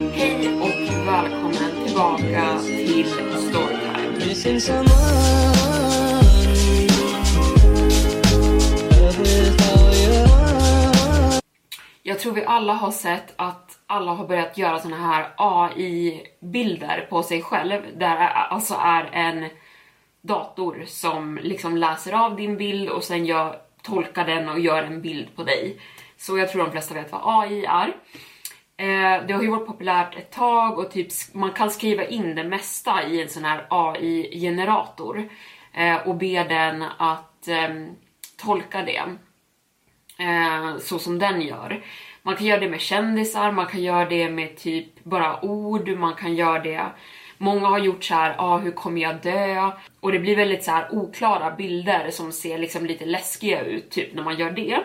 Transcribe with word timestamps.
Hej 0.00 0.60
och 0.60 1.06
välkommen 1.06 1.86
tillbaka 1.86 2.58
till 2.58 3.06
Storytime. 3.36 4.84
Jag 12.02 12.18
tror 12.18 12.32
vi 12.32 12.44
alla 12.44 12.72
har 12.72 12.90
sett 12.90 13.32
att 13.36 13.78
alla 13.86 14.12
har 14.12 14.26
börjat 14.26 14.58
göra 14.58 14.78
såna 14.78 14.96
här 14.96 15.32
AI-bilder 15.36 17.06
på 17.10 17.22
sig 17.22 17.42
själv, 17.42 17.82
där 17.96 18.18
det 18.18 18.28
alltså 18.28 18.74
är 18.74 19.10
en 19.12 19.48
dator 20.22 20.84
som 20.86 21.38
liksom 21.42 21.76
läser 21.76 22.12
av 22.12 22.36
din 22.36 22.56
bild 22.56 22.88
och 22.88 23.04
sen 23.04 23.26
gör, 23.26 23.56
tolkar 23.82 24.26
den 24.26 24.48
och 24.48 24.60
gör 24.60 24.82
en 24.82 25.02
bild 25.02 25.36
på 25.36 25.42
dig. 25.42 25.80
Så 26.16 26.38
jag 26.38 26.50
tror 26.50 26.64
de 26.64 26.70
flesta 26.70 26.94
vet 26.94 27.12
vad 27.12 27.20
AI 27.24 27.64
är. 27.64 27.94
Eh, 28.80 29.26
det 29.26 29.32
har 29.32 29.42
ju 29.42 29.50
varit 29.50 29.66
populärt 29.66 30.16
ett 30.16 30.30
tag 30.30 30.78
och 30.78 30.90
typ 30.90 31.08
man 31.32 31.52
kan 31.52 31.70
skriva 31.70 32.04
in 32.04 32.34
det 32.34 32.44
mesta 32.44 33.02
i 33.02 33.22
en 33.22 33.28
sån 33.28 33.44
här 33.44 33.66
AI-generator 33.70 35.28
eh, 35.72 35.96
och 36.08 36.14
be 36.14 36.44
den 36.44 36.84
att 36.98 37.48
eh, 37.48 37.68
tolka 38.36 38.82
det 38.82 39.02
eh, 40.24 40.78
så 40.78 40.98
som 40.98 41.18
den 41.18 41.40
gör. 41.40 41.84
Man 42.22 42.36
kan 42.36 42.46
göra 42.46 42.60
det 42.60 42.70
med 42.70 42.80
kändisar, 42.80 43.52
man 43.52 43.66
kan 43.66 43.82
göra 43.82 44.08
det 44.08 44.30
med 44.30 44.56
typ 44.56 45.04
bara 45.04 45.44
ord, 45.44 45.88
man 45.88 46.14
kan 46.14 46.34
göra 46.34 46.58
det 46.58 46.86
Många 47.38 47.68
har 47.68 47.78
gjort 47.78 48.04
så 48.04 48.14
här, 48.14 48.34
ah, 48.38 48.58
hur 48.58 48.70
kommer 48.70 49.00
jag 49.00 49.22
dö? 49.22 49.70
Och 50.00 50.12
det 50.12 50.18
blir 50.18 50.36
väldigt 50.36 50.64
så 50.64 50.70
här 50.70 50.88
oklara 50.94 51.50
bilder 51.50 52.10
som 52.10 52.32
ser 52.32 52.58
liksom 52.58 52.86
lite 52.86 53.06
läskiga 53.06 53.64
ut, 53.64 53.90
typ 53.90 54.14
när 54.14 54.22
man 54.22 54.36
gör 54.36 54.50
det. 54.50 54.78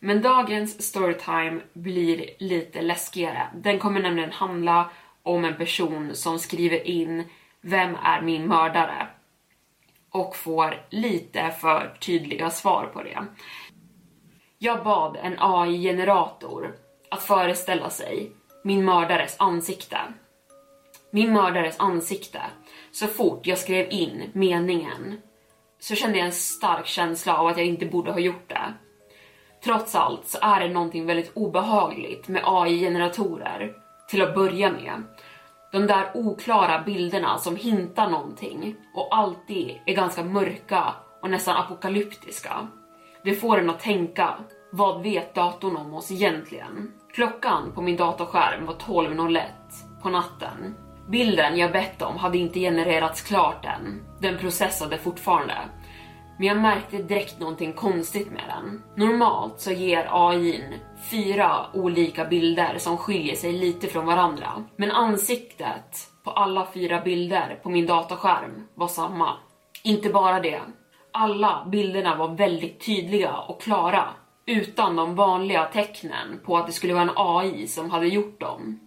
Men 0.00 0.22
dagens 0.22 0.82
storytime 0.82 1.60
blir 1.72 2.30
lite 2.38 2.82
läskigare. 2.82 3.48
Den 3.54 3.78
kommer 3.78 4.00
nämligen 4.00 4.32
handla 4.32 4.90
om 5.22 5.44
en 5.44 5.56
person 5.56 6.14
som 6.14 6.38
skriver 6.38 6.86
in 6.86 7.24
Vem 7.60 7.96
är 8.02 8.22
min 8.22 8.46
mördare? 8.46 9.08
Och 10.10 10.36
får 10.36 10.86
lite 10.90 11.50
för 11.50 11.96
tydliga 12.00 12.50
svar 12.50 12.86
på 12.86 13.02
det. 13.02 13.26
Jag 14.58 14.84
bad 14.84 15.16
en 15.22 15.36
AI-generator 15.38 16.74
att 17.10 17.22
föreställa 17.22 17.90
sig 17.90 18.32
min 18.64 18.84
mördares 18.84 19.36
ansikte. 19.38 19.98
Min 21.10 21.32
mördares 21.32 21.76
ansikte. 21.78 22.40
Så 22.92 23.06
fort 23.06 23.46
jag 23.46 23.58
skrev 23.58 23.90
in 23.90 24.30
meningen 24.32 25.20
så 25.78 25.94
kände 25.94 26.18
jag 26.18 26.26
en 26.26 26.32
stark 26.32 26.86
känsla 26.86 27.38
av 27.38 27.46
att 27.46 27.56
jag 27.56 27.66
inte 27.66 27.86
borde 27.86 28.12
ha 28.12 28.18
gjort 28.18 28.48
det. 28.48 28.74
Trots 29.66 29.94
allt 29.94 30.26
så 30.26 30.38
är 30.42 30.60
det 30.60 30.68
någonting 30.68 31.06
väldigt 31.06 31.32
obehagligt 31.34 32.28
med 32.28 32.42
AI-generatorer 32.44 33.72
till 34.08 34.22
att 34.22 34.34
börja 34.34 34.72
med. 34.72 35.02
De 35.72 35.86
där 35.86 36.10
oklara 36.14 36.82
bilderna 36.82 37.38
som 37.38 37.56
hintar 37.56 38.10
någonting 38.10 38.76
och 38.94 39.16
alltid 39.16 39.78
är 39.86 39.94
ganska 39.94 40.24
mörka 40.24 40.94
och 41.22 41.30
nästan 41.30 41.56
apokalyptiska. 41.56 42.68
Det 43.24 43.34
får 43.34 43.58
en 43.58 43.70
att 43.70 43.80
tänka, 43.80 44.34
vad 44.72 45.02
vet 45.02 45.34
datorn 45.34 45.76
om 45.76 45.94
oss 45.94 46.10
egentligen? 46.10 46.92
Klockan 47.14 47.72
på 47.74 47.82
min 47.82 47.96
datorskärm 47.96 48.66
var 48.66 48.74
12.01 48.74 49.42
på 50.02 50.08
natten. 50.08 50.74
Bilden 51.08 51.56
jag 51.56 51.72
bett 51.72 52.02
om 52.02 52.16
hade 52.16 52.38
inte 52.38 52.60
genererats 52.60 53.22
klart 53.22 53.64
än. 53.64 54.02
Den 54.20 54.38
processade 54.38 54.98
fortfarande. 54.98 55.54
Men 56.38 56.46
jag 56.46 56.56
märkte 56.56 56.96
direkt 56.96 57.40
någonting 57.40 57.72
konstigt 57.72 58.30
med 58.30 58.44
den. 58.48 58.82
Normalt 58.96 59.60
så 59.60 59.72
ger 59.72 60.08
AIn 60.10 60.74
fyra 61.10 61.66
olika 61.74 62.24
bilder 62.24 62.78
som 62.78 62.96
skiljer 62.96 63.36
sig 63.36 63.52
lite 63.52 63.86
från 63.86 64.06
varandra. 64.06 64.64
Men 64.76 64.90
ansiktet 64.90 66.10
på 66.24 66.30
alla 66.30 66.66
fyra 66.74 67.00
bilder 67.00 67.60
på 67.62 67.70
min 67.70 67.86
dataskärm 67.86 68.66
var 68.74 68.88
samma. 68.88 69.32
Inte 69.82 70.08
bara 70.08 70.40
det. 70.40 70.60
Alla 71.12 71.66
bilderna 71.70 72.16
var 72.16 72.28
väldigt 72.28 72.86
tydliga 72.86 73.36
och 73.36 73.60
klara. 73.60 74.04
Utan 74.46 74.96
de 74.96 75.14
vanliga 75.14 75.64
tecknen 75.64 76.40
på 76.44 76.56
att 76.56 76.66
det 76.66 76.72
skulle 76.72 76.94
vara 76.94 77.02
en 77.02 77.10
AI 77.16 77.66
som 77.66 77.90
hade 77.90 78.06
gjort 78.06 78.40
dem. 78.40 78.80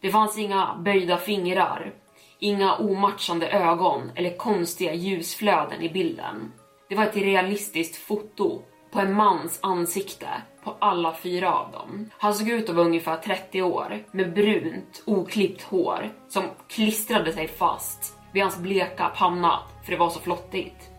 Det 0.00 0.10
fanns 0.10 0.38
inga 0.38 0.74
böjda 0.78 1.16
fingrar, 1.16 1.92
inga 2.38 2.76
omatchande 2.76 3.48
ögon 3.48 4.12
eller 4.14 4.36
konstiga 4.36 4.94
ljusflöden 4.94 5.82
i 5.82 5.88
bilden. 5.88 6.52
Det 6.94 6.98
var 6.98 7.06
ett 7.06 7.16
realistiskt 7.16 7.96
foto 7.96 8.62
på 8.92 9.00
en 9.00 9.14
mans 9.14 9.58
ansikte 9.62 10.28
på 10.64 10.76
alla 10.78 11.14
fyra 11.14 11.54
av 11.54 11.72
dem. 11.72 12.10
Han 12.18 12.34
såg 12.34 12.48
ut 12.48 12.68
att 12.68 12.74
vara 12.74 12.86
ungefär 12.86 13.16
30 13.16 13.62
år 13.62 14.04
med 14.10 14.34
brunt, 14.34 15.02
oklippt 15.06 15.62
hår 15.62 16.10
som 16.28 16.42
klistrade 16.68 17.32
sig 17.32 17.48
fast 17.48 18.16
vid 18.32 18.42
hans 18.42 18.58
bleka 18.58 19.08
panna 19.16 19.58
för 19.84 19.92
det 19.92 19.98
var 19.98 20.10
så 20.10 20.20
flottigt. 20.20 20.90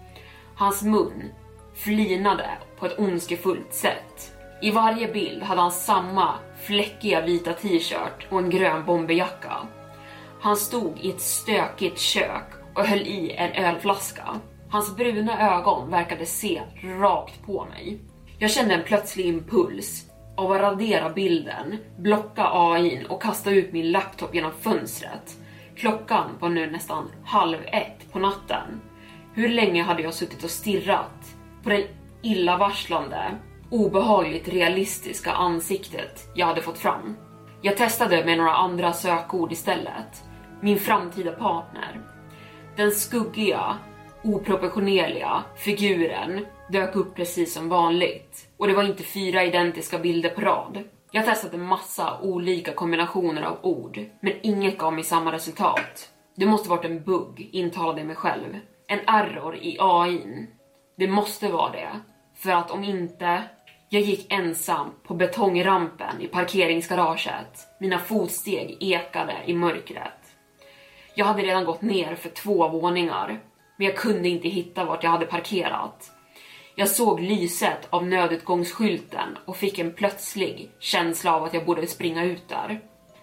Hans 0.56 0.84
mun 0.84 1.32
flinade 1.76 2.50
på 2.80 2.86
ett 2.86 3.00
ondskefullt 3.00 3.74
sätt. 3.74 4.34
I 4.62 4.72
varje 4.72 5.14
bild 5.14 5.44
hade 5.44 5.62
han 5.62 5.72
samma 5.72 6.36
fläckiga 6.62 7.22
vita 7.22 7.54
t-shirt 7.54 8.28
och 8.30 8.40
en 8.40 8.50
grön 8.50 8.86
bomberjacka. 8.86 9.54
Han 10.42 10.58
stod 10.58 11.00
i 11.00 11.10
ett 11.10 11.22
stökigt 11.22 12.00
kök 12.00 12.48
och 12.74 12.84
höll 12.84 13.02
i 13.02 13.32
en 13.32 13.52
ölflaska. 13.52 14.40
Hans 14.76 14.96
bruna 14.96 15.58
ögon 15.58 15.90
verkade 15.90 16.26
se 16.26 16.62
rakt 17.00 17.46
på 17.46 17.66
mig. 17.66 18.00
Jag 18.40 18.52
kände 18.52 18.74
en 18.74 18.84
plötslig 18.84 19.26
impuls 19.26 20.06
av 20.38 20.52
att 20.52 20.62
radera 20.62 21.10
bilden, 21.10 21.78
blocka 21.98 22.50
AIn 22.54 23.06
och 23.06 23.22
kasta 23.22 23.52
ut 23.52 23.74
min 23.74 23.92
laptop 23.92 24.36
genom 24.36 24.52
fönstret. 24.52 25.38
Klockan 25.76 26.30
var 26.40 26.50
nu 26.50 26.72
nästan 26.72 27.12
halv 27.26 27.58
ett 27.66 28.12
på 28.12 28.20
natten. 28.20 28.82
Hur 29.34 29.50
länge 29.50 29.84
hade 29.84 30.02
jag 30.04 30.14
suttit 30.14 30.44
och 30.44 30.50
stirrat 30.50 31.36
på 31.64 31.70
det 31.70 31.88
illavarslande, 32.22 33.36
obehagligt 33.70 34.48
realistiska 34.48 35.32
ansiktet 35.32 36.32
jag 36.36 36.48
hade 36.48 36.62
fått 36.62 36.78
fram? 36.78 37.16
Jag 37.62 37.78
testade 37.78 38.26
med 38.26 38.38
några 38.38 38.56
andra 38.56 38.94
sökord 38.94 39.52
istället. 39.52 40.24
Min 40.62 40.80
framtida 40.80 41.32
partner. 41.32 42.02
Den 42.76 42.92
skuggiga, 42.92 43.78
oproportionerliga 44.26 45.44
figuren 45.56 46.46
dök 46.70 46.96
upp 46.96 47.16
precis 47.16 47.54
som 47.54 47.70
vanligt. 47.70 48.48
Och 48.58 48.68
det 48.68 48.74
var 48.74 48.84
inte 48.84 49.04
fyra 49.04 49.44
identiska 49.44 50.00
bilder 50.00 50.30
på 50.30 50.42
rad. 50.42 50.84
Jag 51.12 51.26
testade 51.26 51.58
massa 51.58 52.20
olika 52.22 52.74
kombinationer 52.74 53.42
av 53.42 53.58
ord, 53.62 54.00
men 54.20 54.34
inget 54.42 54.78
gav 54.78 54.94
mig 54.94 55.04
samma 55.04 55.32
resultat. 55.32 56.10
Det 56.36 56.46
måste 56.46 56.70
varit 56.70 56.86
en 56.86 57.04
bugg, 57.04 57.50
intalade 57.52 58.00
jag 58.00 58.08
mig 58.08 58.16
själv. 58.16 58.60
En 58.88 59.00
error 59.08 59.56
i 59.56 59.78
AIn. 59.80 60.48
Det 60.98 61.08
måste 61.08 61.48
vara 61.48 61.72
det. 61.72 61.90
För 62.36 62.52
att 62.52 62.72
om 62.72 62.84
inte... 62.84 63.44
Jag 63.90 64.02
gick 64.02 64.34
ensam 64.34 64.92
på 65.04 65.14
betongrampen 65.14 66.22
i 66.22 66.28
parkeringsgaraget. 66.28 67.68
Mina 67.80 68.00
fotsteg 68.00 68.78
ekade 68.80 69.36
i 69.46 69.54
mörkret. 69.54 70.36
Jag 71.16 71.26
hade 71.26 71.42
redan 71.42 71.66
gått 71.66 71.82
ner 71.82 72.16
för 72.16 72.30
två 72.30 72.68
våningar, 72.68 73.40
men 73.78 73.88
jag 73.88 73.96
kunde 73.96 74.30
inte 74.30 74.48
hitta 74.48 74.86
vart 74.86 75.04
jag 75.04 75.12
hade 75.12 75.26
parkerat. 75.26 76.12
Jag 76.76 76.90
såg 76.90 77.20
lyset 77.20 77.88
av 77.90 78.08
nödutgångsskylten 78.08 79.38
och 79.46 79.58
fick 79.58 79.80
en 79.80 79.94
plötslig 79.94 80.72
känsla 80.80 81.36
av 81.36 81.44
att 81.44 81.54
jag 81.54 81.66
borde 81.66 81.88
springa 81.88 82.24
ut 82.24 82.50
där. 82.50 82.82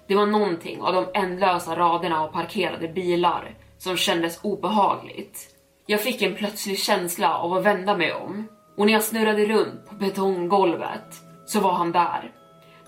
Det 0.09 0.15
var 0.15 0.27
någonting 0.27 0.81
av 0.81 0.95
de 0.95 1.07
ändlösa 1.15 1.77
raderna 1.77 2.21
av 2.21 2.29
parkerade 2.29 2.89
bilar 2.89 3.55
som 3.79 3.97
kändes 3.97 4.41
obehagligt. 4.43 5.49
Jag 5.87 6.01
fick 6.01 6.23
en 6.23 6.35
plötslig 6.35 6.79
känsla 6.79 7.39
av 7.39 7.53
att 7.53 7.65
vända 7.65 7.97
mig 7.97 8.13
om 8.13 8.49
och 8.77 8.87
när 8.87 8.93
jag 8.93 9.03
snurrade 9.03 9.45
runt 9.45 9.89
på 9.89 9.95
betonggolvet 9.95 11.21
så 11.47 11.61
var 11.61 11.73
han 11.73 11.93
där. 11.93 12.33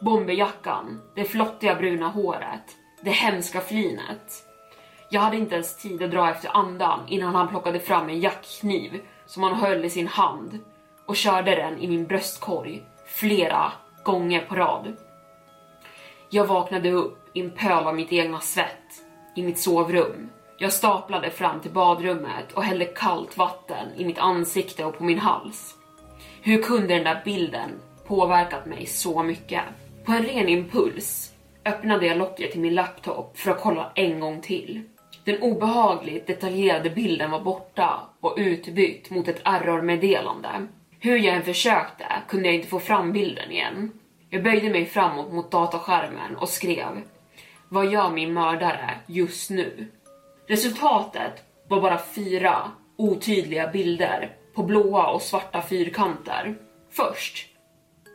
Bomberjackan, 0.01 1.01
det 1.15 1.25
flottiga 1.25 1.75
bruna 1.75 2.09
håret, 2.09 2.77
det 3.03 3.11
hemska 3.11 3.61
flinet. 3.61 4.44
Jag 5.09 5.21
hade 5.21 5.37
inte 5.37 5.55
ens 5.55 5.77
tid 5.77 6.03
att 6.03 6.11
dra 6.11 6.31
efter 6.31 6.57
andan 6.57 7.01
innan 7.09 7.35
han 7.35 7.49
plockade 7.49 7.81
fram 7.81 8.09
en 8.09 8.21
jackkniv 8.21 9.01
som 9.27 9.43
han 9.43 9.55
höll 9.55 9.85
i 9.85 9.91
sin 9.91 10.07
hand 10.07 10.59
och 11.07 11.17
körde 11.17 11.55
den 11.55 11.79
i 11.79 11.89
min 11.89 12.07
bröstkorg 12.07 12.83
flera 13.07 13.73
gånger 14.05 14.41
på 14.41 14.55
rad. 14.55 14.97
Jag 16.31 16.47
vaknade 16.47 16.91
upp 16.91 17.31
i 17.35 17.41
en 17.41 17.51
pöl 17.51 17.87
av 17.87 17.95
mitt 17.95 18.13
egna 18.13 18.41
svett 18.41 19.05
i 19.37 19.43
mitt 19.43 19.59
sovrum. 19.59 20.31
Jag 20.59 20.73
staplade 20.73 21.31
fram 21.31 21.61
till 21.61 21.71
badrummet 21.71 22.53
och 22.53 22.63
hällde 22.63 22.85
kallt 22.85 23.37
vatten 23.37 23.89
i 23.97 24.05
mitt 24.05 24.19
ansikte 24.19 24.85
och 24.85 24.99
på 24.99 25.05
min 25.05 25.19
hals. 25.19 25.75
Hur 26.43 26.63
kunde 26.63 26.95
den 26.95 27.05
där 27.05 27.23
bilden 27.25 27.71
påverkat 28.07 28.67
mig 28.67 28.87
så 28.87 29.23
mycket? 29.23 29.63
På 30.05 30.13
en 30.13 30.23
ren 30.23 30.49
impuls 30.49 31.33
öppnade 31.65 32.07
jag 32.07 32.19
locket 32.19 32.53
till 32.53 32.61
min 32.61 32.75
laptop 32.75 33.39
för 33.39 33.51
att 33.51 33.61
kolla 33.61 33.93
en 33.95 34.21
gång 34.21 34.41
till. 34.43 34.83
Den 35.25 35.43
obehagligt 35.43 36.27
detaljerade 36.27 36.91
bilden 36.91 37.31
var 37.31 37.41
borta 37.41 38.01
och 38.21 38.35
utbytt 38.37 39.11
mot 39.11 39.29
ett 39.29 39.41
errormeddelande. 39.45 40.67
Hur 41.01 41.17
jag 41.17 41.37
än 41.37 41.43
försökte 41.43 42.05
kunde 42.29 42.49
jag 42.49 42.55
inte 42.55 42.69
få 42.69 42.79
fram 42.79 43.13
bilden 43.13 43.51
igen. 43.51 43.93
Jag 44.31 44.43
böjde 44.43 44.71
mig 44.71 44.87
framåt 44.87 45.33
mot 45.33 45.51
dataskärmen 45.51 46.37
och 46.37 46.49
skrev 46.49 47.03
Vad 47.69 47.93
gör 47.93 48.11
min 48.11 48.33
mördare 48.33 48.91
just 49.07 49.51
nu? 49.51 49.89
Resultatet 50.47 51.43
var 51.69 51.81
bara 51.81 51.99
fyra 51.99 52.71
otydliga 52.97 53.69
bilder 53.69 54.37
på 54.55 54.63
blåa 54.63 55.07
och 55.07 55.23
svarta 55.23 55.63
fyrkanter. 55.63 56.55
Först 56.91 57.47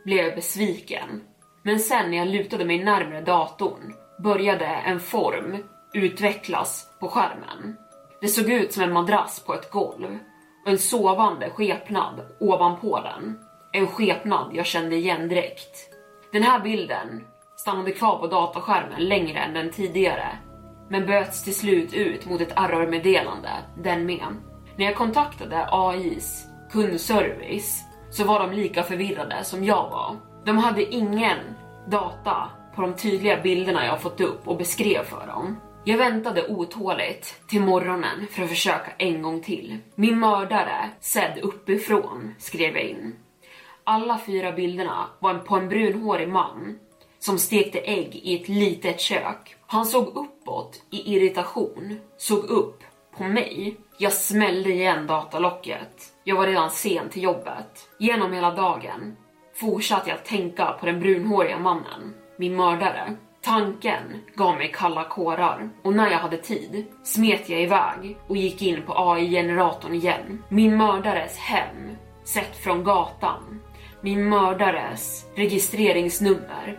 blev 0.04 0.24
jag 0.24 0.34
besviken, 0.34 1.20
men 1.62 1.80
sen 1.80 2.10
när 2.10 2.18
jag 2.18 2.28
lutade 2.28 2.64
mig 2.64 2.84
närmare 2.84 3.20
datorn 3.20 3.94
började 4.22 4.66
en 4.66 5.00
form 5.00 5.56
utvecklas 5.92 6.86
på 7.00 7.08
skärmen. 7.08 7.76
Det 8.20 8.28
såg 8.28 8.50
ut 8.50 8.72
som 8.72 8.82
en 8.82 8.92
madrass 8.92 9.44
på 9.46 9.54
ett 9.54 9.70
golv 9.70 10.18
och 10.64 10.70
en 10.70 10.78
sovande 10.78 11.50
skepnad 11.50 12.20
ovanpå 12.40 13.00
den. 13.00 13.38
En 13.72 13.86
skepnad 13.86 14.50
jag 14.52 14.66
kände 14.66 14.96
igen 14.96 15.28
direkt. 15.28 15.76
Den 16.32 16.42
här 16.42 16.60
bilden 16.60 17.24
stannade 17.56 17.92
kvar 17.92 18.18
på 18.18 18.26
dataskärmen 18.26 19.08
längre 19.08 19.38
än 19.38 19.54
den 19.54 19.70
tidigare, 19.70 20.38
men 20.88 21.06
böts 21.06 21.44
till 21.44 21.54
slut 21.54 21.94
ut 21.94 22.26
mot 22.26 22.40
ett 22.40 22.52
errormeddelande, 22.56 23.50
den 23.78 24.06
med. 24.06 24.26
När 24.76 24.84
jag 24.84 24.96
kontaktade 24.96 25.68
AIs 25.70 26.46
kundservice 26.72 27.84
så 28.10 28.24
var 28.24 28.40
de 28.40 28.52
lika 28.52 28.82
förvirrade 28.82 29.44
som 29.44 29.64
jag 29.64 29.90
var. 29.90 30.16
De 30.44 30.58
hade 30.58 30.94
ingen 30.94 31.38
data 31.86 32.50
på 32.74 32.82
de 32.82 32.94
tydliga 32.94 33.40
bilderna 33.42 33.86
jag 33.86 34.00
fått 34.00 34.20
upp 34.20 34.48
och 34.48 34.56
beskrev 34.56 35.04
för 35.04 35.26
dem. 35.26 35.56
Jag 35.84 35.98
väntade 35.98 36.46
otåligt 36.48 37.40
till 37.46 37.60
morgonen 37.60 38.26
för 38.30 38.42
att 38.42 38.48
försöka 38.48 38.92
en 38.98 39.22
gång 39.22 39.40
till. 39.40 39.78
Min 39.94 40.20
mördare, 40.20 40.90
sedd 41.00 41.38
uppifrån, 41.42 42.34
skrev 42.38 42.76
jag 42.76 42.84
in. 42.84 43.16
Alla 43.84 44.18
fyra 44.26 44.52
bilderna 44.52 45.06
var 45.18 45.34
på 45.34 45.56
en 45.56 45.68
brunhårig 45.68 46.28
man 46.28 46.78
som 47.18 47.38
stekte 47.38 47.78
ägg 47.78 48.20
i 48.22 48.42
ett 48.42 48.48
litet 48.48 49.00
kök. 49.00 49.56
Han 49.66 49.86
såg 49.86 50.06
uppåt 50.06 50.82
i 50.90 51.14
irritation, 51.16 52.00
såg 52.16 52.44
upp 52.44 52.82
på 53.16 53.24
mig. 53.24 53.76
Jag 53.98 54.12
smällde 54.12 54.70
igen 54.70 55.06
datalocket. 55.06 56.12
Jag 56.24 56.36
var 56.36 56.46
redan 56.46 56.70
sen 56.70 57.08
till 57.08 57.22
jobbet. 57.22 57.88
Genom 57.98 58.32
hela 58.32 58.50
dagen 58.50 59.16
fortsatte 59.54 60.10
jag 60.10 60.16
att 60.16 60.24
tänka 60.24 60.66
på 60.80 60.86
den 60.86 61.00
brunhåriga 61.00 61.58
mannen, 61.58 62.14
min 62.36 62.56
mördare. 62.56 63.16
Tanken 63.42 64.22
gav 64.34 64.56
mig 64.56 64.72
kalla 64.74 65.04
kårar 65.04 65.70
och 65.82 65.94
när 65.94 66.10
jag 66.10 66.18
hade 66.18 66.36
tid 66.36 66.84
smet 67.02 67.48
jag 67.48 67.62
iväg 67.62 68.16
och 68.28 68.36
gick 68.36 68.62
in 68.62 68.82
på 68.82 68.92
AI-generatorn 68.96 69.94
igen. 69.94 70.42
Min 70.48 70.76
mördares 70.76 71.38
hem, 71.38 71.96
sett 72.24 72.56
från 72.56 72.84
gatan. 72.84 73.60
Min 74.00 74.28
mördares 74.28 75.26
registreringsnummer. 75.34 76.78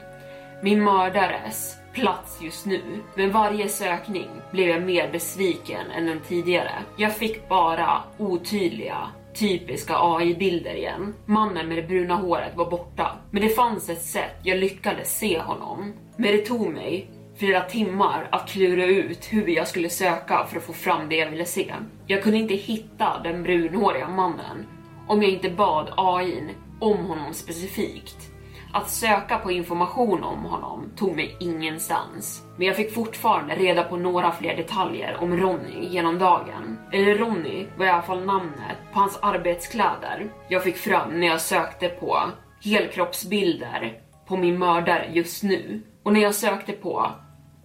Min 0.63 0.83
mördares 0.83 1.77
plats 1.93 2.41
just 2.41 2.65
nu. 2.65 2.81
Men 3.15 3.31
varje 3.31 3.69
sökning 3.69 4.29
blev 4.51 4.69
jag 4.69 4.83
mer 4.83 5.11
besviken 5.11 5.91
än 5.91 6.05
den 6.05 6.19
tidigare. 6.19 6.73
Jag 6.97 7.15
fick 7.15 7.49
bara 7.49 8.03
otydliga, 8.17 9.07
typiska 9.33 9.93
AI-bilder 9.97 10.75
igen. 10.75 11.13
Mannen 11.25 11.67
med 11.67 11.77
det 11.77 11.83
bruna 11.83 12.15
håret 12.15 12.55
var 12.55 12.69
borta. 12.69 13.17
Men 13.31 13.41
det 13.41 13.49
fanns 13.49 13.89
ett 13.89 14.01
sätt 14.01 14.35
jag 14.43 14.57
lyckades 14.57 15.17
se 15.17 15.39
honom. 15.39 15.93
Men 16.17 16.31
det 16.31 16.45
tog 16.45 16.73
mig 16.73 17.11
flera 17.37 17.61
timmar 17.61 18.27
att 18.31 18.49
klura 18.49 18.85
ut 18.85 19.27
hur 19.29 19.47
jag 19.47 19.67
skulle 19.67 19.89
söka 19.89 20.45
för 20.49 20.57
att 20.57 20.63
få 20.63 20.73
fram 20.73 21.09
det 21.09 21.15
jag 21.15 21.31
ville 21.31 21.45
se. 21.45 21.73
Jag 22.07 22.23
kunde 22.23 22.37
inte 22.37 22.53
hitta 22.53 23.21
den 23.23 23.43
brunhåriga 23.43 24.07
mannen 24.07 24.67
om 25.07 25.21
jag 25.23 25.31
inte 25.31 25.49
bad 25.49 25.93
AIn 25.97 26.49
om 26.79 26.97
honom 26.97 27.33
specifikt. 27.33 28.31
Att 28.73 28.89
söka 28.89 29.37
på 29.37 29.51
information 29.51 30.23
om 30.23 30.45
honom 30.45 30.91
tog 30.95 31.15
mig 31.15 31.37
ingenstans. 31.39 32.45
Men 32.57 32.67
jag 32.67 32.75
fick 32.75 32.93
fortfarande 32.93 33.55
reda 33.55 33.83
på 33.83 33.97
några 33.97 34.31
fler 34.31 34.57
detaljer 34.57 35.17
om 35.21 35.37
Ronny 35.37 35.87
genom 35.87 36.19
dagen. 36.19 36.79
Eller 36.91 37.15
Ronny 37.15 37.67
var 37.77 37.85
i 37.85 37.89
alla 37.89 38.01
fall 38.01 38.25
namnet 38.25 38.77
på 38.93 38.99
hans 38.99 39.19
arbetskläder 39.21 40.31
jag 40.47 40.63
fick 40.63 40.77
fram 40.77 41.19
när 41.19 41.27
jag 41.27 41.41
sökte 41.41 41.87
på 41.87 42.17
helkroppsbilder 42.63 43.93
på 44.27 44.37
min 44.37 44.59
mördare 44.59 45.09
just 45.13 45.43
nu. 45.43 45.81
Och 46.03 46.13
när 46.13 46.21
jag 46.21 46.35
sökte 46.35 46.71
på 46.71 47.11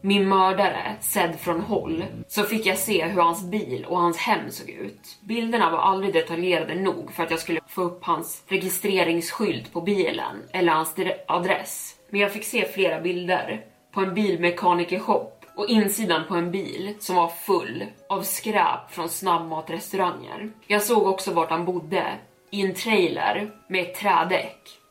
min 0.06 0.28
mördare 0.28 0.96
sedd 1.00 1.40
från 1.40 1.60
håll 1.60 2.04
så 2.28 2.42
fick 2.42 2.66
jag 2.66 2.78
se 2.78 3.04
hur 3.06 3.22
hans 3.22 3.42
bil 3.42 3.86
och 3.88 3.98
hans 3.98 4.16
hem 4.16 4.50
såg 4.50 4.70
ut. 4.70 5.18
Bilderna 5.20 5.70
var 5.70 5.78
aldrig 5.78 6.14
detaljerade 6.14 6.74
nog 6.74 7.12
för 7.12 7.22
att 7.22 7.30
jag 7.30 7.40
skulle 7.40 7.60
få 7.68 7.82
upp 7.82 8.04
hans 8.04 8.44
registreringsskylt 8.48 9.72
på 9.72 9.80
bilen 9.80 10.42
eller 10.52 10.72
hans 10.72 10.94
adress. 11.28 11.94
Men 12.10 12.20
jag 12.20 12.32
fick 12.32 12.44
se 12.44 12.68
flera 12.68 13.00
bilder 13.00 13.64
på 13.94 14.00
en 14.00 14.14
bilmekanikershop 14.14 15.44
och 15.56 15.68
insidan 15.68 16.22
på 16.28 16.34
en 16.34 16.50
bil 16.50 16.94
som 16.98 17.16
var 17.16 17.28
full 17.28 17.84
av 18.08 18.22
skräp 18.22 18.90
från 18.90 19.08
snabbmatrestauranger. 19.08 20.50
Jag 20.66 20.82
såg 20.82 21.06
också 21.06 21.32
vart 21.32 21.50
han 21.50 21.64
bodde, 21.64 22.04
i 22.50 22.62
en 22.62 22.74
trailer 22.74 23.50
med 23.68 23.82
ett 23.82 23.94
trädäck. 23.94 24.85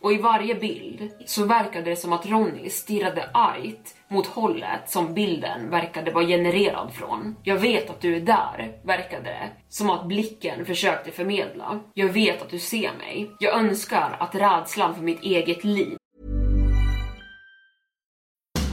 Och 0.00 0.12
i 0.12 0.18
varje 0.18 0.54
bild 0.54 1.10
så 1.26 1.44
verkade 1.44 1.90
det 1.90 1.96
som 1.96 2.12
att 2.12 2.26
Ronny 2.26 2.70
stirrade 2.70 3.30
argt 3.34 3.94
mot 4.08 4.26
hållet 4.26 4.90
som 4.90 5.14
bilden 5.14 5.70
verkade 5.70 6.10
vara 6.10 6.26
genererad 6.26 6.92
från. 6.94 7.36
Jag 7.42 7.56
vet 7.56 7.90
att 7.90 8.00
du 8.00 8.16
är 8.16 8.20
där, 8.20 8.72
verkade 8.84 9.24
det. 9.24 9.50
Som 9.68 9.90
att 9.90 10.08
blicken 10.08 10.66
försökte 10.66 11.10
förmedla. 11.10 11.80
Jag 11.94 12.08
vet 12.08 12.42
att 12.42 12.50
du 12.50 12.58
ser 12.58 12.92
mig. 12.98 13.30
Jag 13.40 13.58
önskar 13.58 14.16
att 14.20 14.34
rädslan 14.34 14.94
för 14.94 15.02
mitt 15.02 15.22
eget 15.22 15.64
liv 15.64 15.98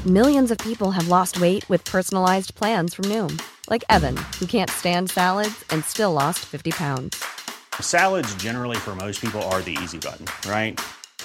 Millions 0.06 0.52
of 0.52 0.60
people 0.60 0.92
have 0.92 1.08
lost 1.08 1.42
weight 1.42 1.68
with 1.68 1.84
personalized 1.84 2.54
plans 2.54 2.94
from 2.94 3.06
Noom, 3.06 3.42
like 3.72 3.84
Evan, 3.90 4.16
who 4.40 4.46
can't 4.46 4.70
stand 4.70 5.10
salads 5.10 5.64
and 5.72 5.84
still 5.84 6.12
lost 6.12 6.46
50 6.46 6.74
pounds. 6.74 7.26
Salads, 7.82 8.36
generally, 8.36 8.78
for 8.78 8.96
most 8.96 9.20
people, 9.20 9.42
are 9.50 9.64
the 9.64 9.76
easy 9.82 9.98
button, 9.98 10.28
right? 10.48 10.80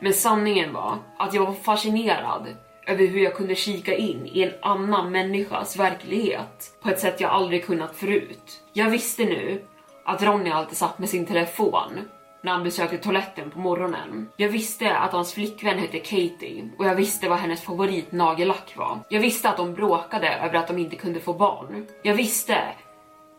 Men 0.00 0.12
sanningen 0.12 0.72
var 0.72 0.98
att 1.18 1.34
jag 1.34 1.46
var 1.46 1.52
fascinerad 1.52 2.46
över 2.86 3.06
hur 3.06 3.20
jag 3.20 3.34
kunde 3.34 3.54
kika 3.54 3.96
in 3.96 4.26
i 4.26 4.42
en 4.42 4.52
annan 4.62 5.12
människas 5.12 5.76
verklighet 5.76 6.78
på 6.82 6.88
ett 6.88 7.00
sätt 7.00 7.20
jag 7.20 7.30
aldrig 7.30 7.64
kunnat 7.64 7.96
förut. 7.96 8.62
Jag 8.72 8.90
visste 8.90 9.24
nu 9.24 9.64
att 10.04 10.22
Ronny 10.22 10.50
alltid 10.50 10.76
satt 10.76 10.98
med 10.98 11.08
sin 11.08 11.26
telefon 11.26 12.08
när 12.42 12.52
han 12.52 12.64
besökte 12.64 12.98
toaletten 12.98 13.50
på 13.50 13.58
morgonen. 13.58 14.28
Jag 14.36 14.48
visste 14.48 14.96
att 14.96 15.12
hans 15.12 15.34
flickvän 15.34 15.78
hette 15.78 15.98
Katie 15.98 16.70
och 16.78 16.86
jag 16.86 16.94
visste 16.94 17.28
vad 17.28 17.38
hennes 17.38 17.62
favoritnagellack 17.62 18.76
var. 18.76 18.98
Jag 19.08 19.20
visste 19.20 19.48
att 19.48 19.56
de 19.56 19.74
bråkade 19.74 20.34
över 20.34 20.54
att 20.54 20.68
de 20.68 20.78
inte 20.78 20.96
kunde 20.96 21.20
få 21.20 21.32
barn. 21.32 21.86
Jag 22.02 22.14
visste 22.14 22.58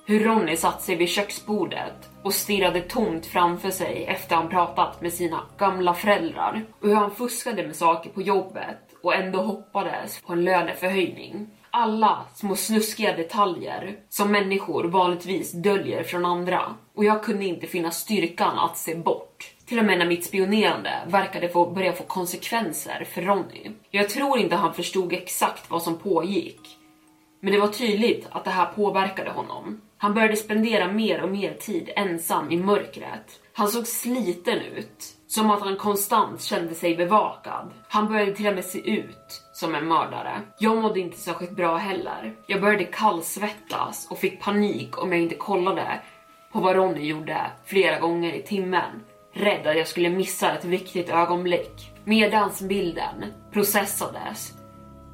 hur 0.06 0.20
Ronny 0.20 0.58
satt 0.58 0.82
sig 0.82 0.96
vid 0.96 1.10
köksbordet 1.10 2.10
och 2.24 2.34
stirrade 2.34 2.82
tomt 2.82 3.26
framför 3.26 3.70
sig 3.70 4.06
efter 4.06 4.36
han 4.36 4.50
pratat 4.50 5.02
med 5.02 5.14
sina 5.14 5.42
gamla 5.58 5.94
föräldrar 5.94 6.66
och 6.82 6.88
hur 6.88 6.96
han 6.96 7.12
fuskade 7.12 7.68
med 7.68 7.76
saker 7.76 8.10
på 8.10 8.22
jobbet 8.22 8.78
och 9.04 9.16
ändå 9.16 9.42
hoppades 9.42 10.22
på 10.22 10.34
en 10.34 10.44
löneförhöjning. 10.44 11.48
Alla 11.72 12.26
små 12.34 12.56
snuskiga 12.56 13.18
detaljer 13.18 13.96
som 14.10 14.32
människor 14.32 14.84
vanligtvis 14.84 15.52
döljer 15.52 16.04
från 16.04 16.26
andra 16.26 16.76
och 16.96 17.04
jag 17.04 17.24
kunde 17.24 17.46
inte 17.46 17.68
finna 17.68 17.92
styrkan 17.92 18.60
att 18.60 18.78
se 18.78 18.96
bort. 18.96 19.54
Till 19.66 19.80
och 19.80 19.86
med 19.86 20.00
när 20.00 20.06
mitt 20.06 20.26
spionerande 20.26 20.92
verkade 21.08 21.50
få 21.50 21.72
börja 21.72 21.94
få 21.94 22.04
konsekvenser 22.04 23.08
för 23.10 23.22
Ronny. 23.22 23.72
Jag 23.90 24.10
tror 24.10 24.40
inte 24.40 24.56
han 24.56 24.74
förstod 24.74 25.14
exakt 25.14 25.70
vad 25.70 25.82
som 25.82 25.98
pågick. 25.98 26.78
Men 27.40 27.54
det 27.54 27.60
var 27.60 27.68
tydligt 27.68 28.28
att 28.32 28.44
det 28.44 28.52
här 28.52 28.66
påverkade 28.66 29.32
honom. 29.32 29.82
Han 30.02 30.14
började 30.14 30.36
spendera 30.36 30.92
mer 30.92 31.24
och 31.24 31.30
mer 31.30 31.54
tid 31.54 31.90
ensam 31.96 32.52
i 32.52 32.58
mörkret. 32.58 33.40
Han 33.54 33.68
såg 33.68 33.88
sliten 33.88 34.58
ut, 34.58 35.06
som 35.28 35.52
att 35.52 35.62
han 35.62 35.78
konstant 35.78 36.42
kände 36.42 36.76
sig 36.76 36.96
bevakad. 36.96 37.72
Han 37.88 38.08
började 38.08 38.36
till 38.36 38.48
och 38.48 38.56
med 38.56 38.66
se 38.66 38.92
ut 38.92 39.42
som 39.54 39.76
en 39.76 39.88
mördare. 39.88 40.42
Jag 40.60 40.78
mådde 40.78 41.00
inte 41.00 41.18
särskilt 41.18 41.56
bra 41.56 41.78
heller. 41.78 42.36
Jag 42.48 42.62
började 42.62 42.84
kallsvettas 42.84 44.08
och 44.12 44.18
fick 44.18 44.42
panik 44.42 45.04
om 45.04 45.12
jag 45.12 45.22
inte 45.22 45.36
kollade 45.36 46.02
på 46.52 46.60
vad 46.60 46.76
Ronny 46.76 47.06
gjorde 47.06 47.52
flera 47.66 48.00
gånger 48.00 48.34
i 48.34 48.42
timmen. 48.42 49.04
Rädd 49.34 49.68
att 49.68 49.78
jag 49.78 49.88
skulle 49.88 50.10
missa 50.10 50.52
ett 50.52 50.66
viktigt 50.66 51.10
ögonblick. 51.10 51.92
Medans 52.04 52.62
bilden 52.62 53.26
processades 53.54 54.61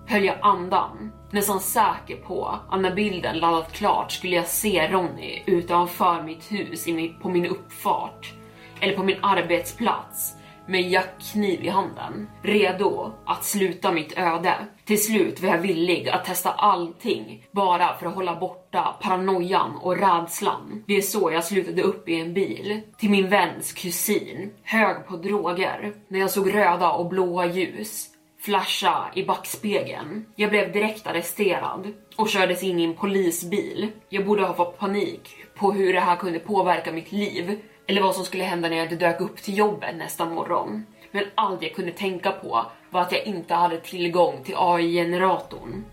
höll 0.08 0.26
jag 0.26 0.38
andan. 0.42 1.12
Nästan 1.32 1.60
säker 1.60 2.16
på 2.16 2.60
att 2.70 2.82
när 2.82 2.96
bilden 2.96 3.40
laddat 3.40 3.74
klart 3.74 4.12
skulle 4.12 4.36
jag 4.36 4.48
se 4.48 4.88
Ronny 4.92 5.44
utanför 5.46 6.24
mitt 6.24 6.52
hus 6.52 6.86
på 7.22 7.30
min 7.30 7.46
uppfart. 7.46 8.34
Eller 8.80 8.96
på 8.96 9.04
min 9.04 9.18
arbetsplats 9.22 10.34
med 10.68 10.80
en 10.80 10.90
jackkniv 10.90 11.64
i 11.64 11.70
handen. 11.70 12.30
Redo 12.42 13.12
att 13.26 13.46
sluta 13.46 13.92
mitt 13.92 14.18
öde. 14.18 14.56
Till 14.86 15.04
slut 15.04 15.42
var 15.42 15.50
jag 15.50 15.58
villig 15.58 16.10
att 16.10 16.26
testa 16.26 16.52
allting 16.52 17.46
bara 17.52 17.98
för 17.98 18.08
att 18.08 18.16
hålla 18.16 18.36
borta 18.36 18.96
paranoian 19.02 19.78
och 19.82 19.98
rädslan. 19.98 20.84
Det 20.88 20.98
är 20.98 21.02
så 21.02 21.32
jag 21.32 21.44
slutade 21.44 21.82
upp 21.82 22.10
i 22.10 22.22
en 22.22 22.34
bil 22.34 22.82
till 22.98 23.10
min 23.10 23.30
väns 23.30 23.74
kusin, 23.74 24.54
hög 24.64 25.08
på 25.08 25.18
droger, 25.18 25.94
när 26.08 26.20
jag 26.20 26.32
såg 26.32 26.56
röda 26.56 26.92
och 26.92 27.10
blåa 27.10 27.46
ljus 27.46 28.17
flasha 28.48 29.06
i 29.14 29.24
backspegeln. 29.24 30.26
Jag 30.36 30.50
blev 30.50 30.72
direkt 30.72 31.08
arresterad 31.08 31.94
och 32.16 32.30
kördes 32.30 32.64
in 32.64 32.80
i 32.80 32.84
en 32.84 32.96
polisbil. 32.96 33.92
Jag 34.10 34.26
borde 34.26 34.44
ha 34.44 34.54
fått 34.54 34.80
panik 34.80 35.36
på 35.56 35.72
hur 35.72 35.94
det 35.94 36.00
här 36.00 36.16
kunde 36.16 36.40
påverka 36.40 36.92
mitt 36.92 37.12
liv 37.12 37.60
eller 37.88 38.02
vad 38.02 38.16
som 38.16 38.26
skulle 38.26 38.44
hända 38.44 38.70
när 38.70 38.78
jag 38.78 39.00
dök 39.00 39.22
upp 39.22 39.38
till 39.38 39.58
jobbet 39.58 39.96
nästa 39.96 40.26
morgon. 40.26 40.86
Men 41.12 41.24
allt 41.36 41.62
jag 41.62 41.76
kunde 41.76 41.92
tänka 41.92 42.32
på 42.32 42.66
var 42.90 43.02
att 43.02 43.12
jag 43.12 43.26
inte 43.26 43.54
hade 43.54 43.78
tillgång 43.78 44.44
till 44.44 44.56
AI-generatorn. 44.58 45.86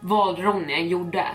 Vad 0.00 0.38
Ronny 0.38 0.72
än 0.72 0.88
gjorde 0.88 1.26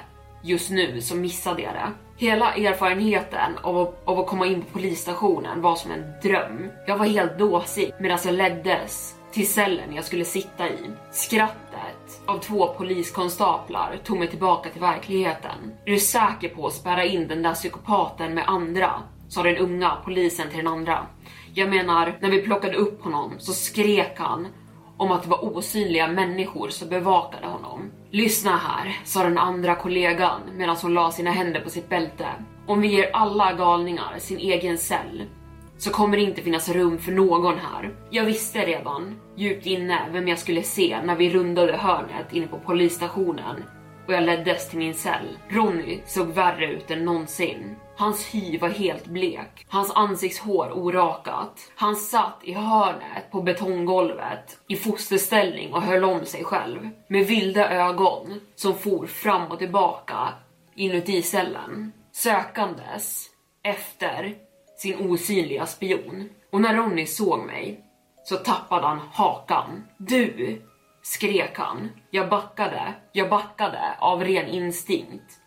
just 0.44 0.70
nu 0.70 1.02
så 1.02 1.16
missade 1.16 1.62
jag 1.62 1.74
det. 1.74 1.92
Hela 2.26 2.54
erfarenheten 2.54 3.58
av 3.62 3.78
att, 3.78 4.02
av 4.06 4.20
att 4.20 4.28
komma 4.28 4.46
in 4.46 4.62
på 4.62 4.68
polisstationen 4.74 5.62
var 5.62 5.76
som 5.76 5.92
en 5.92 6.14
dröm. 6.24 6.72
Jag 6.88 6.98
var 6.98 7.06
helt 7.06 7.38
dåsig 7.38 7.94
medan 8.00 8.20
jag 8.26 8.34
leddes 8.34 9.21
till 9.32 9.48
cellen 9.48 9.96
jag 9.96 10.06
skulle 10.06 10.26
sitta 10.26 10.70
i. 10.70 10.78
Skrattet 11.12 12.22
av 12.26 12.38
två 12.38 12.68
poliskonstaplar 12.68 14.00
tog 14.04 14.20
mig 14.20 14.28
tillbaka 14.28 14.70
till 14.70 14.82
verkligheten. 14.82 15.72
Är 15.86 15.92
du 15.92 16.00
säker 16.00 16.50
på 16.50 16.68
att 16.68 16.74
spärra 16.74 17.06
in 17.06 17.28
den 17.28 17.42
där 17.42 17.54
psykopaten 17.54 18.34
med 18.34 18.44
andra? 18.48 18.92
Sa 19.30 19.44
den 19.44 19.58
unga 19.58 19.98
polisen 20.06 20.50
till 20.50 20.58
den 20.58 20.68
andra. 20.68 21.06
Jag 21.54 21.70
menar, 21.70 22.18
när 22.22 22.32
vi 22.32 22.42
plockade 22.42 22.76
upp 22.76 23.04
honom 23.04 23.34
så 23.38 23.54
skrek 23.54 24.20
han 24.20 24.48
om 24.98 25.12
att 25.12 25.24
det 25.24 25.30
var 25.30 25.58
osynliga 25.58 26.08
människor 26.08 26.70
som 26.70 26.90
bevakade 26.90 27.48
honom. 27.48 27.92
Lyssna 28.12 28.58
här, 28.58 29.00
sa 29.06 29.24
den 29.24 29.38
andra 29.38 29.76
kollegan 29.76 30.42
medan 30.54 30.78
hon 30.82 30.94
la 30.94 31.12
sina 31.12 31.32
händer 31.32 31.60
på 31.62 31.70
sitt 31.70 31.90
bälte. 31.90 32.28
Om 32.68 32.82
vi 32.82 32.88
ger 32.88 33.12
alla 33.14 33.54
galningar 33.54 34.20
sin 34.20 34.38
egen 34.38 34.78
cell 34.78 35.24
så 35.82 35.90
kommer 35.90 36.18
det 36.18 36.24
inte 36.24 36.42
finnas 36.42 36.70
rum 36.70 36.98
för 36.98 37.12
någon 37.12 37.58
här. 37.58 37.96
Jag 38.10 38.26
visste 38.26 38.66
redan 38.66 39.20
djupt 39.36 39.66
inne 39.66 40.10
vem 40.12 40.28
jag 40.28 40.40
skulle 40.40 40.64
se 40.64 41.02
när 41.04 41.16
vi 41.16 41.30
rundade 41.30 41.78
hörnet 41.78 42.34
inne 42.34 42.48
på 42.48 42.60
polisstationen 42.60 43.64
och 44.08 44.14
jag 44.14 44.24
leddes 44.24 44.70
till 44.70 44.80
min 44.80 44.94
cell. 44.94 45.38
Ronny 45.50 46.02
såg 46.06 46.28
värre 46.28 46.72
ut 46.72 46.92
än 46.92 47.06
någonsin. 47.06 47.76
Hans 47.98 48.26
hy 48.26 48.58
var 48.58 48.70
helt 48.70 49.06
blek, 49.06 49.66
hans 49.70 49.92
ansiktshår 49.96 50.72
orakat. 50.72 51.72
Han 51.76 51.96
satt 51.96 52.40
i 52.44 52.54
hörnet 52.54 53.32
på 53.32 53.42
betonggolvet 53.42 54.60
i 54.68 54.76
fosterställning 54.76 55.74
och 55.74 55.82
höll 55.82 56.04
om 56.04 56.26
sig 56.26 56.44
själv 56.44 56.90
med 57.08 57.28
vilda 57.28 57.70
ögon 57.70 58.40
som 58.56 58.76
for 58.76 59.06
fram 59.06 59.52
och 59.52 59.60
tillbaka 59.60 60.28
inuti 60.76 61.22
cellen 61.22 61.92
sökandes 62.12 63.28
efter 63.64 64.36
sin 64.82 65.10
osynliga 65.10 65.66
spion. 65.66 66.30
Och 66.52 66.62
när 66.62 66.76
Ronny 66.76 67.06
såg 67.06 67.46
mig 67.46 67.80
så 68.24 68.36
tappade 68.36 68.88
han 68.88 69.00
hakan. 69.12 69.84
Du! 69.98 70.62
skrek 71.04 71.58
han. 71.58 71.90
Jag 72.10 72.30
backade, 72.30 72.94
jag 73.12 73.30
backade 73.30 73.96
av 74.00 74.24
ren 74.24 74.48
instinkt 74.48 75.40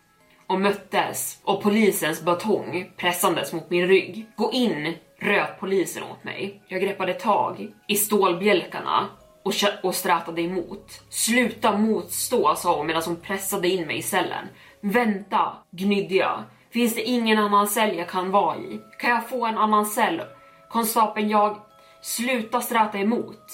och 0.47 0.61
möttes 0.61 1.41
av 1.45 1.62
polisens 1.62 2.23
batong 2.23 2.91
pressandes 2.97 3.53
mot 3.53 3.71
min 3.71 3.87
rygg. 3.87 4.26
Gå 4.37 4.53
in, 4.53 4.95
röt 5.19 5.61
polisen 5.61 6.03
åt 6.03 6.25
mig. 6.25 6.62
Jag 6.69 6.83
greppade 6.83 7.14
tag 7.14 7.69
i 7.88 7.97
stålbjälkarna 7.97 9.09
och, 9.43 9.55
och 9.83 9.95
strätade 9.95 10.43
emot. 10.43 11.03
Sluta 11.11 11.79
motstå, 11.79 12.55
sa 12.57 12.76
hon 12.76 12.87
medan 12.87 13.03
hon 13.07 13.17
pressade 13.17 13.69
in 13.69 13.87
mig 13.87 13.99
i 13.99 14.03
cellen. 14.03 14.47
Vänta, 14.81 15.53
gnydde 15.71 16.14
jag. 16.14 16.43
Finns 16.75 16.95
det 16.95 17.02
ingen 17.02 17.38
annan 17.38 17.66
cell 17.66 17.97
jag 17.99 18.09
kan 18.09 18.31
vara 18.31 18.57
i? 18.57 18.81
Kan 18.99 19.11
jag 19.11 19.28
få 19.28 19.47
en 19.47 19.59
annan 19.59 19.87
cell? 19.87 20.23
Konstapeln, 20.69 21.28
jag... 21.28 21.57
Sluta 22.00 22.61
sträta 22.61 22.99
emot! 22.99 23.45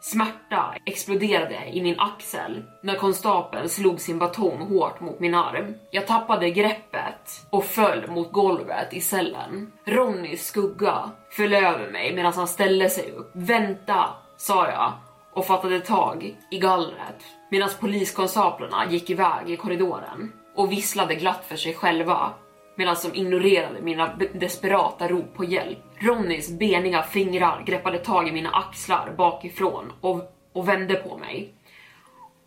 Smärta 0.00 0.74
exploderade 0.86 1.58
i 1.72 1.82
min 1.82 2.00
axel 2.00 2.64
när 2.82 2.96
konstapeln 2.96 3.68
slog 3.68 4.00
sin 4.00 4.18
batong 4.18 4.58
hårt 4.58 5.00
mot 5.00 5.20
min 5.20 5.34
arm. 5.34 5.74
Jag 5.90 6.06
tappade 6.06 6.50
greppet 6.50 7.46
och 7.50 7.64
föll 7.64 8.10
mot 8.10 8.32
golvet 8.32 8.94
i 8.94 9.00
cellen. 9.00 9.72
Ronnys 9.84 10.46
skugga 10.46 11.10
föll 11.30 11.52
över 11.52 11.90
mig 11.90 12.14
medan 12.14 12.32
han 12.32 12.48
ställde 12.48 12.90
sig 12.90 13.10
upp. 13.10 13.30
Vänta, 13.32 14.10
sa 14.36 14.70
jag 14.70 14.92
och 15.32 15.46
fattade 15.46 15.80
tag 15.80 16.36
i 16.50 16.58
gallret 16.58 17.24
medan 17.50 17.70
poliskonstaplarna 17.80 18.90
gick 18.90 19.10
iväg 19.10 19.50
i 19.50 19.56
korridoren 19.56 20.32
och 20.54 20.72
visslade 20.72 21.14
glatt 21.14 21.44
för 21.48 21.56
sig 21.56 21.74
själva 21.74 22.32
medan 22.80 22.96
de 23.02 23.18
ignorerade 23.18 23.80
mina 23.82 24.16
desperata 24.32 25.08
rop 25.08 25.34
på 25.34 25.44
hjälp. 25.44 25.78
Ronnys 25.98 26.50
beniga 26.50 27.02
fingrar 27.02 27.62
greppade 27.66 27.98
tag 27.98 28.28
i 28.28 28.32
mina 28.32 28.50
axlar 28.50 29.14
bakifrån 29.16 29.92
och, 30.00 30.22
och 30.52 30.68
vände 30.68 30.94
på 30.94 31.18
mig. 31.18 31.54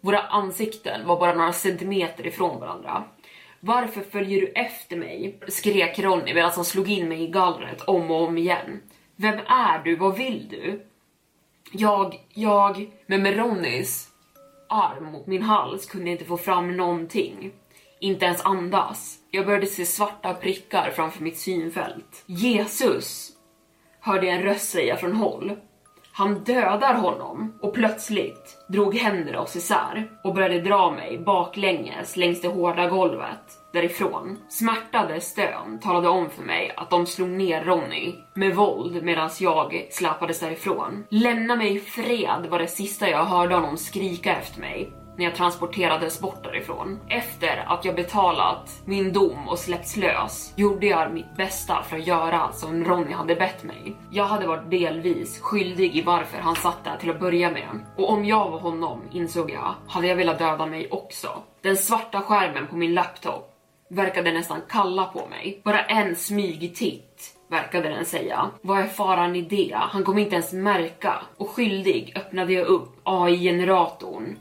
Våra 0.01 0.19
ansikten 0.19 1.07
var 1.07 1.19
bara 1.19 1.33
några 1.33 1.53
centimeter 1.53 2.27
ifrån 2.27 2.59
varandra. 2.59 3.03
Varför 3.59 4.01
följer 4.01 4.41
du 4.41 4.47
efter 4.47 4.97
mig? 4.97 5.39
skrek 5.47 5.99
Ronny 5.99 6.33
medan 6.33 6.51
han 6.55 6.65
slog 6.65 6.89
in 6.89 7.09
mig 7.09 7.23
i 7.23 7.27
gallret 7.27 7.81
om 7.81 8.11
och 8.11 8.23
om 8.23 8.37
igen. 8.37 8.81
Vem 9.15 9.39
är 9.47 9.83
du? 9.83 9.95
Vad 9.95 10.17
vill 10.17 10.47
du? 10.49 10.85
Jag, 11.71 12.15
jag, 12.29 12.91
men 13.07 13.23
med 13.23 13.37
Ronnys 13.37 14.09
arm 14.69 15.11
mot 15.11 15.27
min 15.27 15.43
hals 15.43 15.85
kunde 15.85 16.07
jag 16.09 16.13
inte 16.13 16.25
få 16.25 16.37
fram 16.37 16.77
någonting. 16.77 17.51
Inte 18.03 18.25
ens 18.25 18.45
andas. 18.45 19.17
Jag 19.31 19.45
började 19.45 19.65
se 19.65 19.85
svarta 19.85 20.33
prickar 20.33 20.91
framför 20.91 21.23
mitt 21.23 21.37
synfält. 21.37 22.23
Jesus! 22.25 23.29
Hörde 23.99 24.25
jag 24.25 24.35
en 24.35 24.43
röst 24.43 24.69
säga 24.69 24.97
från 24.97 25.13
håll. 25.13 25.55
Han 26.11 26.43
dödar 26.43 26.93
honom 26.93 27.59
och 27.61 27.73
plötsligt 27.73 28.57
drog 28.69 28.95
händerna 28.95 29.41
oss 29.41 29.55
isär 29.55 30.09
och 30.23 30.33
började 30.33 30.61
dra 30.61 30.91
mig 30.91 31.17
baklänges 31.17 32.17
längs 32.17 32.41
det 32.41 32.47
hårda 32.47 32.87
golvet 32.87 33.71
därifrån. 33.73 34.37
Smärtade 34.49 35.21
stön 35.21 35.79
talade 35.81 36.07
om 36.07 36.29
för 36.29 36.43
mig 36.43 36.73
att 36.77 36.89
de 36.89 37.05
slog 37.05 37.29
ner 37.29 37.63
Ronny 37.63 38.15
med 38.33 38.55
våld 38.55 39.03
medan 39.03 39.29
jag 39.39 39.87
släpades 39.91 40.39
därifrån. 40.39 41.05
Lämna 41.09 41.55
mig 41.55 41.75
i 41.75 41.79
fred 41.79 42.47
var 42.49 42.59
det 42.59 42.67
sista 42.67 43.09
jag 43.09 43.25
hörde 43.25 43.55
honom 43.55 43.77
skrika 43.77 44.35
efter 44.35 44.59
mig 44.59 45.02
när 45.17 45.25
jag 45.25 45.35
transporterades 45.35 46.19
bort 46.19 46.43
därifrån. 46.43 46.99
Efter 47.09 47.65
att 47.67 47.85
jag 47.85 47.95
betalat 47.95 48.81
min 48.85 49.13
dom 49.13 49.47
och 49.47 49.59
släppts 49.59 49.97
lös 49.97 50.53
gjorde 50.55 50.87
jag 50.87 51.13
mitt 51.13 51.35
bästa 51.37 51.83
för 51.83 51.97
att 51.97 52.07
göra 52.07 52.51
som 52.51 52.85
Ronny 52.85 53.13
hade 53.13 53.35
bett 53.35 53.63
mig. 53.63 53.95
Jag 54.11 54.25
hade 54.25 54.47
varit 54.47 54.69
delvis 54.69 55.39
skyldig 55.39 55.95
i 55.95 56.01
varför 56.01 56.37
han 56.37 56.55
satt 56.55 56.83
där 56.83 56.97
till 56.97 57.09
att 57.09 57.19
börja 57.19 57.51
med. 57.51 57.79
Och 57.97 58.09
om 58.09 58.25
jag 58.25 58.49
var 58.49 58.59
honom, 58.59 59.01
insåg 59.11 59.51
jag, 59.51 59.75
hade 59.87 60.07
jag 60.07 60.15
velat 60.15 60.39
döda 60.39 60.65
mig 60.65 60.87
också. 60.91 61.29
Den 61.61 61.77
svarta 61.77 62.21
skärmen 62.21 62.67
på 62.67 62.75
min 62.75 62.93
laptop 62.93 63.49
verkade 63.89 64.31
nästan 64.31 64.61
kalla 64.69 65.05
på 65.05 65.27
mig. 65.29 65.61
Bara 65.63 65.79
en 65.79 66.15
smygtitt 66.15 67.37
verkade 67.49 67.89
den 67.89 68.05
säga. 68.05 68.49
Vad 68.61 68.79
är 68.79 68.87
faran 68.87 69.35
i 69.35 69.41
det? 69.41 69.75
Han 69.79 70.03
kommer 70.03 70.21
inte 70.21 70.35
ens 70.35 70.53
märka. 70.53 71.13
Och 71.37 71.49
skyldig 71.49 72.13
öppnade 72.15 72.53
jag 72.53 72.67
upp 72.67 73.01
AI-generatorn 73.03 74.37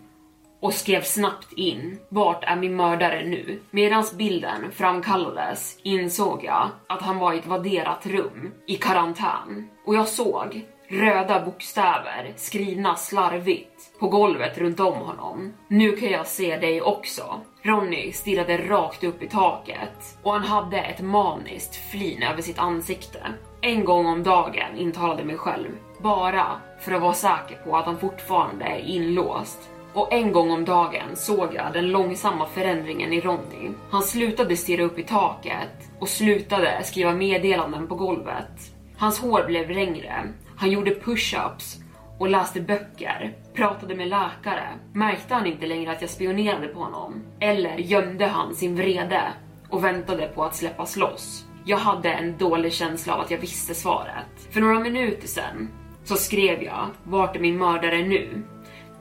och 0.63 0.75
skrev 0.75 1.03
snabbt 1.03 1.53
in 1.53 1.99
“Vart 2.09 2.45
är 2.45 2.57
min 2.57 2.77
mördare 2.77 3.25
nu?” 3.27 3.61
Medans 3.71 4.15
bilden 4.15 4.73
framkallades 4.73 5.79
insåg 5.83 6.45
jag 6.45 6.71
att 6.87 7.03
han 7.03 7.19
var 7.19 7.33
i 7.33 7.39
ett 7.39 7.47
vadderat 7.47 8.07
rum 8.07 8.53
i 8.67 8.77
karantän 8.77 9.69
och 9.87 9.95
jag 9.95 10.09
såg 10.09 10.67
röda 10.89 11.45
bokstäver 11.45 12.33
skrivna 12.37 12.95
slarvigt 12.97 13.99
på 14.01 14.09
golvet 14.09 14.59
runt 14.59 14.81
om 14.81 14.95
honom. 14.95 15.53
Nu 15.69 15.93
kan 15.93 16.11
jag 16.11 16.27
se 16.27 16.57
dig 16.57 16.83
också. 16.83 17.41
Ronny 17.63 18.13
stirrade 18.13 18.57
rakt 18.57 19.05
upp 19.05 19.23
i 19.23 19.29
taket 19.29 20.19
och 20.23 20.33
han 20.33 20.43
hade 20.43 20.79
ett 20.79 21.01
maniskt 21.01 21.91
flin 21.91 22.23
över 22.23 22.43
sitt 22.43 22.59
ansikte. 22.59 23.19
En 23.61 23.85
gång 23.85 24.07
om 24.07 24.23
dagen 24.23 24.77
intalade 24.77 25.25
mig 25.25 25.37
själv, 25.37 25.69
bara 25.99 26.47
för 26.81 26.93
att 26.93 27.03
vara 27.03 27.15
säker 27.15 27.57
på 27.65 27.77
att 27.77 27.87
han 27.87 27.99
fortfarande 27.99 28.65
är 28.65 28.79
inlåst 28.79 29.72
och 29.95 30.13
en 30.13 30.33
gång 30.33 30.51
om 30.51 30.65
dagen 30.65 31.17
såg 31.17 31.55
jag 31.55 31.73
den 31.73 31.91
långsamma 31.91 32.47
förändringen 32.47 33.13
i 33.13 33.21
Ronny. 33.21 33.71
Han 33.91 34.03
slutade 34.03 34.57
stirra 34.57 34.83
upp 34.83 34.99
i 34.99 35.03
taket 35.03 35.91
och 35.99 36.09
slutade 36.09 36.83
skriva 36.85 37.13
meddelanden 37.13 37.87
på 37.87 37.95
golvet. 37.95 38.73
Hans 38.97 39.21
hår 39.21 39.45
blev 39.47 39.71
längre, 39.71 40.15
han 40.57 40.71
gjorde 40.71 40.95
push-ups 40.95 41.83
och 42.19 42.29
läste 42.29 42.61
böcker, 42.61 43.37
pratade 43.55 43.95
med 43.95 44.09
läkare. 44.09 44.69
Märkte 44.93 45.35
han 45.35 45.47
inte 45.47 45.67
längre 45.67 45.93
att 45.93 46.01
jag 46.01 46.11
spionerade 46.11 46.69
på 46.69 46.81
honom? 46.81 47.23
Eller 47.41 47.77
gömde 47.77 48.27
han 48.27 48.55
sin 48.55 48.77
vrede 48.77 49.23
och 49.69 49.85
väntade 49.85 50.27
på 50.27 50.45
att 50.45 50.57
släppas 50.57 50.97
loss? 50.97 51.45
Jag 51.65 51.79
hade 51.79 52.13
en 52.13 52.39
dålig 52.39 52.73
känsla 52.73 53.15
av 53.15 53.21
att 53.21 53.31
jag 53.31 53.39
visste 53.39 53.75
svaret. 53.75 54.49
För 54.51 54.61
några 54.61 54.81
minuter 54.81 55.29
sedan 55.29 55.69
så 56.05 56.17
skrev 56.17 56.63
jag 56.63 56.87
“Vart 57.05 57.37
är 57.37 57.41
min 57.41 57.59
mördare 57.59 58.03
nu?” 58.03 58.43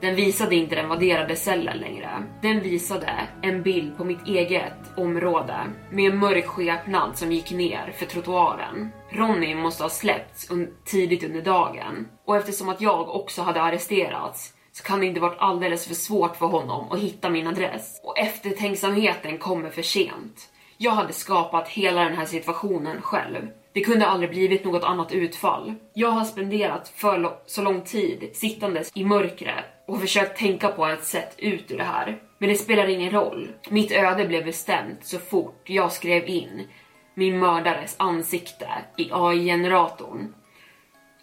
Den 0.02 0.14
visade 0.14 0.56
inte 0.56 0.74
den 0.74 0.88
vadderade 0.88 1.36
cellen 1.36 1.78
längre. 1.78 2.22
Den 2.40 2.60
visade 2.60 3.28
en 3.42 3.62
bild 3.62 3.96
på 3.96 4.04
mitt 4.04 4.26
eget 4.26 4.96
område 4.96 5.56
med 5.90 6.12
en 6.12 6.18
mörk 6.18 6.46
skepnad 6.46 7.18
som 7.18 7.32
gick 7.32 7.50
ner 7.50 7.92
för 7.96 8.06
trottoaren. 8.06 8.88
Ronny 9.10 9.54
måste 9.54 9.82
ha 9.82 9.90
släppts 9.90 10.50
un 10.50 10.74
tidigt 10.84 11.24
under 11.24 11.42
dagen 11.42 12.08
och 12.26 12.36
eftersom 12.36 12.68
att 12.68 12.80
jag 12.80 13.08
också 13.08 13.42
hade 13.42 13.62
arresterats 13.62 14.52
så 14.72 14.84
kan 14.84 15.00
det 15.00 15.06
inte 15.06 15.20
varit 15.20 15.38
alldeles 15.38 15.86
för 15.86 15.94
svårt 15.94 16.36
för 16.36 16.46
honom 16.46 16.92
att 16.92 17.00
hitta 17.00 17.30
min 17.30 17.46
adress. 17.46 18.00
Och 18.04 18.18
eftertänksamheten 18.18 19.38
kommer 19.38 19.70
för 19.70 19.82
sent. 19.82 20.48
Jag 20.76 20.92
hade 20.92 21.12
skapat 21.12 21.68
hela 21.68 22.04
den 22.04 22.16
här 22.16 22.26
situationen 22.26 23.02
själv. 23.02 23.48
Det 23.74 23.80
kunde 23.80 24.06
aldrig 24.06 24.30
blivit 24.30 24.64
något 24.64 24.84
annat 24.84 25.12
utfall. 25.12 25.74
Jag 25.94 26.08
har 26.08 26.24
spenderat 26.24 26.88
för 26.88 27.36
så 27.46 27.62
lång 27.62 27.80
tid 27.80 28.30
sittandes 28.32 28.90
i 28.94 29.04
mörkret 29.04 29.64
och 29.86 30.00
försökt 30.00 30.38
tänka 30.38 30.68
på 30.68 30.86
ett 30.86 31.04
sätt 31.04 31.34
ut 31.38 31.70
ur 31.70 31.78
det 31.78 31.84
här. 31.84 32.22
Men 32.38 32.48
det 32.48 32.54
spelar 32.54 32.88
ingen 32.88 33.10
roll. 33.10 33.52
Mitt 33.70 33.92
öde 33.92 34.26
blev 34.26 34.44
bestämt 34.44 35.04
så 35.04 35.18
fort 35.18 35.62
jag 35.64 35.92
skrev 35.92 36.28
in 36.28 36.68
min 37.14 37.38
mördares 37.38 37.96
ansikte 37.98 38.68
i 38.96 39.08
AI-generatorn. 39.12 40.34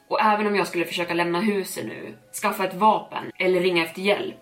Och 0.08 0.22
även 0.22 0.48
om 0.48 0.56
jag 0.56 0.68
skulle 0.68 0.86
försöka 0.86 1.14
lämna 1.14 1.42
huset 1.42 1.86
nu, 1.86 2.18
skaffa 2.42 2.66
ett 2.66 2.74
vapen 2.74 3.32
eller 3.40 3.62
ringa 3.62 3.84
efter 3.84 4.02
hjälp 4.02 4.36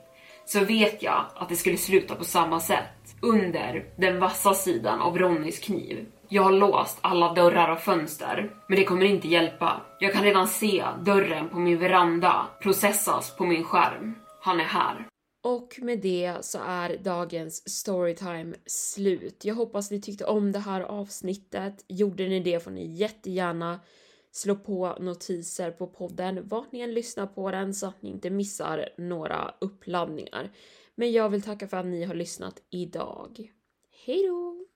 så 0.45 0.60
vet 0.60 1.03
jag 1.03 1.25
att 1.36 1.49
det 1.49 1.56
skulle 1.56 1.77
sluta 1.77 2.15
på 2.15 2.23
samma 2.23 2.60
sätt. 2.60 3.15
Under 3.21 3.86
den 3.97 4.19
vassa 4.19 4.53
sidan 4.53 5.01
av 5.01 5.17
Ronnys 5.17 5.60
kniv. 5.60 6.06
Jag 6.29 6.43
har 6.43 6.51
låst 6.51 6.97
alla 7.01 7.33
dörrar 7.33 7.71
och 7.71 7.79
fönster, 7.79 8.55
men 8.67 8.77
det 8.77 8.83
kommer 8.83 9.05
inte 9.05 9.27
hjälpa. 9.27 9.81
Jag 9.99 10.13
kan 10.13 10.23
redan 10.23 10.47
se 10.47 10.85
dörren 11.05 11.49
på 11.49 11.59
min 11.59 11.79
veranda 11.79 12.47
processas 12.61 13.35
på 13.35 13.45
min 13.45 13.63
skärm. 13.63 14.15
Han 14.41 14.59
är 14.59 14.63
här. 14.63 15.07
Och 15.43 15.79
med 15.81 15.99
det 15.99 16.37
så 16.41 16.59
är 16.65 16.97
dagens 16.97 17.69
storytime 17.69 18.55
slut. 18.65 19.45
Jag 19.45 19.55
hoppas 19.55 19.91
ni 19.91 20.01
tyckte 20.01 20.25
om 20.25 20.51
det 20.51 20.59
här 20.59 20.81
avsnittet. 20.81 21.85
Gjorde 21.87 22.27
ni 22.27 22.39
det 22.39 22.63
får 22.63 22.71
ni 22.71 22.85
jättegärna 22.85 23.79
slå 24.31 24.55
på 24.55 24.97
notiser 24.99 25.71
på 25.71 25.87
podden 25.87 26.47
vart 26.47 26.71
ni 26.71 26.79
än 26.79 26.93
lyssnar 26.93 27.27
på 27.27 27.51
den 27.51 27.73
så 27.73 27.87
att 27.87 28.01
ni 28.01 28.09
inte 28.09 28.29
missar 28.29 28.89
några 28.97 29.53
uppladdningar. 29.61 30.51
Men 30.95 31.11
jag 31.11 31.29
vill 31.29 31.41
tacka 31.41 31.67
för 31.67 31.77
att 31.77 31.85
ni 31.85 32.03
har 32.03 32.15
lyssnat 32.15 32.61
idag. 32.69 33.51
Hejdå! 34.05 34.66